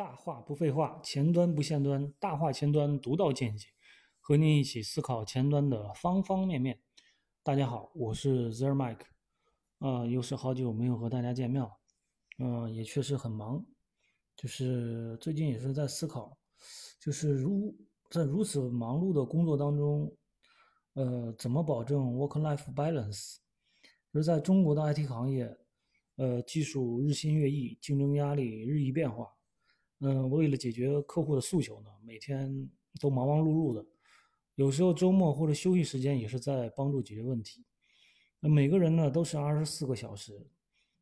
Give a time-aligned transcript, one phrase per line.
[0.00, 3.66] 大话不废话，前端不限端，大话前端独到见解，
[4.18, 6.80] 和您一起思考前端的方方面面。
[7.42, 9.02] 大家好，我是 Zer Mike，
[9.78, 11.70] 啊，又是好久没有和大家见面了，
[12.38, 13.62] 嗯，也确实很忙，
[14.38, 16.34] 就是最近也是在思考，
[16.98, 17.76] 就是如
[18.08, 20.10] 在如此忙碌的工作当中，
[20.94, 23.36] 呃，怎么保证 work-life balance？
[24.14, 25.58] 而在中国的 IT 行业，
[26.16, 29.30] 呃，技术日新月异，竞争压力日益变化。
[30.00, 32.68] 嗯，为了解决客户的诉求呢，每天
[33.00, 33.84] 都忙忙碌碌的，
[34.54, 37.64] 有时候周末或者休息时间也是在帮助解决问题。
[38.40, 40.40] 那每个人呢都是二十四个小时，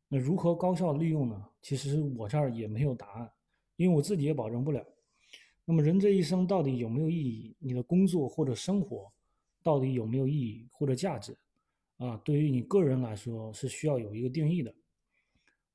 [0.09, 1.45] 那如何高效利用呢？
[1.61, 3.31] 其实我这儿也没有答案，
[3.77, 4.85] 因为我自己也保证不了。
[5.63, 7.55] 那么人这一生到底有没有意义？
[7.59, 9.09] 你的工作或者生活
[9.63, 11.37] 到底有没有意义或者价值？
[11.99, 14.73] 啊，对于你个人来说是需要有一个定义的。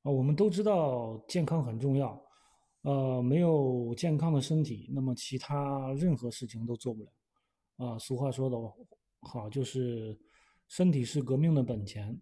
[0.02, 2.22] 啊，我们都知道健康很重要。
[2.84, 7.08] 呃，没有健康的身体，那么其他任何事情都做不了。
[7.76, 8.56] 啊，俗话说的
[9.20, 10.14] 好，就是
[10.68, 12.20] 身体是革命的本钱。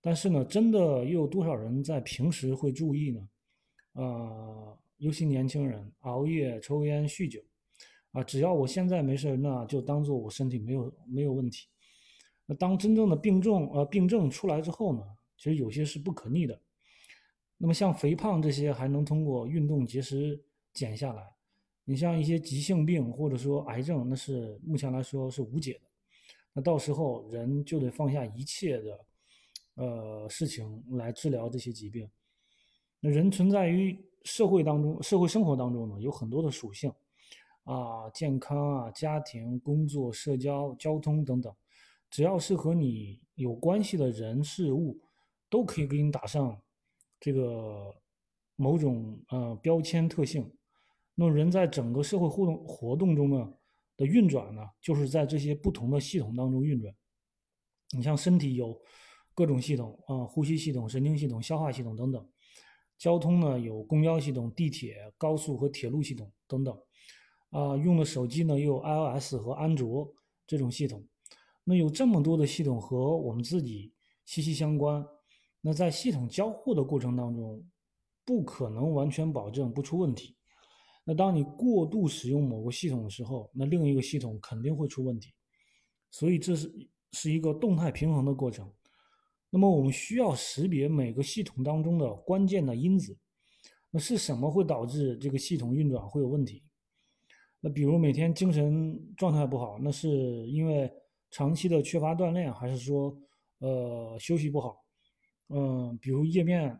[0.00, 3.28] 但是呢，真的又有多少人在平时会注意呢？
[3.92, 7.38] 啊，尤其年轻人熬夜、抽烟、酗酒，
[8.12, 11.68] 啊，只要我现在没事，那就当做我身体没有没有问题。
[12.46, 15.02] 那当真正的病重呃病症出来之后呢，
[15.36, 16.58] 其实有些是不可逆的。
[17.62, 21.30] 那么像肥胖这些还能通过运动节食减下来，
[21.84, 25.80] 你像一些急性病或者说癌症，那是目前来说是无解的。
[26.54, 29.00] 那到时候人就得放下一切的，
[29.74, 32.08] 呃事情来治疗这些疾病。
[32.98, 36.90] 那人存在于社会当中，社会生活当中呢，有很多的属性，
[37.64, 41.54] 啊，健康啊，家庭、工作、社交、交通等等，
[42.10, 44.98] 只要是和你有关系的人事物，
[45.50, 46.58] 都可以给你打上。
[47.20, 47.94] 这个
[48.56, 50.50] 某种呃标签特性，
[51.14, 53.52] 那么人在整个社会互动活动中呢
[53.96, 56.94] 的运转呢，就是在这些不同的系统当中运转。
[57.94, 58.80] 你像身体有
[59.34, 62.22] 各种系统啊，呼吸系统、神经系统、消化系统等等；
[62.96, 66.74] 交通呢有公交系统、地铁、高速和铁路系统等等。
[67.50, 70.10] 啊，用的手机呢又有 iOS 和安卓
[70.46, 71.06] 这种系统。
[71.64, 73.92] 那有这么多的系统和我们自己
[74.24, 75.06] 息息相关。
[75.60, 77.64] 那在系统交互的过程当中，
[78.24, 80.36] 不可能完全保证不出问题。
[81.04, 85.32] 那当你过度使用某个系统的时候，那另一个系统肯定会出问题。
[86.10, 88.70] 所以这是是一个动态平衡的过程。
[89.50, 93.18] 那么我们需要识别每个系统当中的关键的因子。
[93.90, 96.62] 那是什么会导致这个系统运转会有问题？
[97.60, 100.90] 那比如每天精神状态不好，那是因为
[101.30, 103.14] 长期的缺乏锻炼，还是说
[103.58, 104.80] 呃休息不好？
[105.52, 106.78] 嗯，比如页面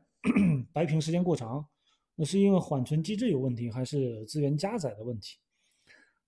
[0.72, 1.66] 白屏时间过长，
[2.14, 5.38] 那是因为缓存机制有问题，还是资源加载的问题？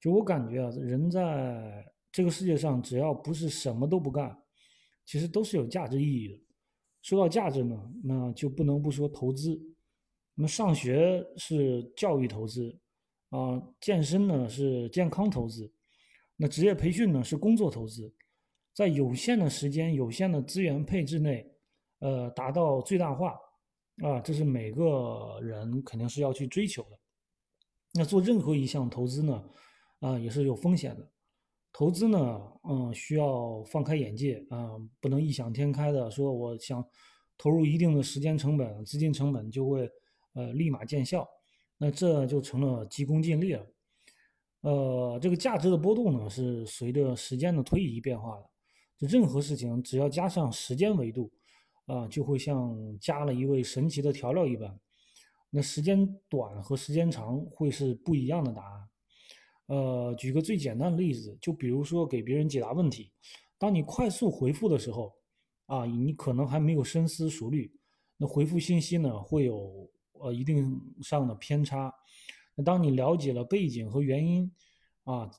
[0.01, 4.37] 就我感觉啊，人在这个世界上，只要不是什么都不干，
[5.05, 6.41] 其实都是有价值意义的。
[7.03, 9.57] 说到价值呢，那就不能不说投资。
[10.35, 12.77] 那么上学是教育投资
[13.29, 15.73] 啊，健身呢是健康投资，
[16.37, 18.13] 那职业培训呢是工作投资，
[18.75, 21.52] 在有限的时间、有限的资源配置内。
[22.03, 23.39] 呃，达到最大化，
[24.03, 26.99] 啊，这是每个人肯定是要去追求的。
[27.95, 29.45] 那做任何一项投资呢，
[30.01, 31.09] 啊，也是有风险的。
[31.73, 36.85] 投资呢，嗯，需要放开眼界啊，不能异想天开的说，我想
[37.39, 39.89] 投入一定的时间成本、资金成本就会
[40.33, 41.25] 呃立马见效，
[41.79, 43.67] 那这就成了急功近利了。
[44.63, 48.51] 呃，这个价值的波动呢，是随着时间的推移变化的。
[48.99, 51.31] 就任何事情，只要加上时间维度。
[51.93, 54.81] 啊，就会像加了一味神奇的调料一般。
[55.51, 58.89] 那时间短和时间长会是不一样的答案。
[59.67, 63.13] 呃，举个最简单的例子，就比如说给别人解答问题，
[63.59, 65.15] 当你快速回复的时候，
[65.67, 67.71] 啊，你可能还没有深思熟虑，
[68.17, 71.93] 那回复信息呢会有呃一定上的偏差。
[72.55, 74.51] 那当你了解了背景和原因，
[75.05, 75.31] 啊，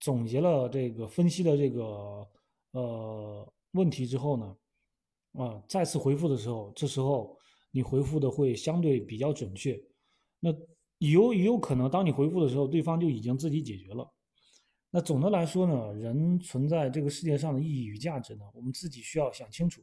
[0.00, 2.26] 总结了这个分析的这个
[2.72, 4.56] 呃问题之后呢？
[5.32, 7.38] 啊，再次回复的时候，这时候
[7.70, 9.80] 你回复的会相对比较准确。
[10.40, 10.50] 那
[10.98, 14.10] 有也有可能，当你回复的时候，对方就已经自己解决了。
[14.90, 19.80] 那总的来说呢，人存在这个世界上的意义与价值呢，我们自己需要想清楚。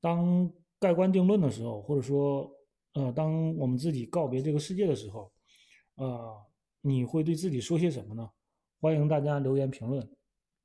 [0.00, 2.50] 当盖棺定论的时候，或者说，
[2.94, 5.30] 呃，当我们自己告别这个世界的时候，
[5.94, 6.36] 呃，
[6.80, 8.28] 你会对自己说些什么呢？
[8.80, 10.06] 欢迎大家留言评论。